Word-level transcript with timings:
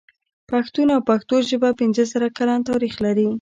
پښتون 0.51 0.87
او 0.95 1.01
پښتو 1.09 1.35
ژبه 1.49 1.69
پنځه 1.79 2.03
زره 2.11 2.27
کلن 2.37 2.59
تاريخ 2.69 2.93
لري. 3.05 3.27